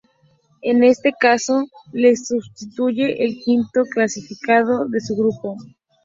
[0.63, 5.57] En este caso, le substituye el quinto clasificado de su grupo.